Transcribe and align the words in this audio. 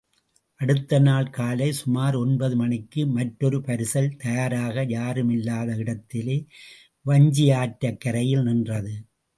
அடுத்த 0.59 0.99
நாள் 0.99 1.29
காலை 1.29 1.71
சுமார் 1.71 2.15
ஒன்பது 2.15 2.55
மணிக்கு 2.55 3.07
மற்றொரு 3.07 3.59
பரிசல் 3.59 4.09
தயாராக, 4.17 4.85
யாருமில்லாத 4.87 5.77
இடத்திலே, 5.77 6.45
வஞ்சியாற்றுக் 7.05 7.99
கரையில் 7.99 8.43
நின்றது. 8.43 8.93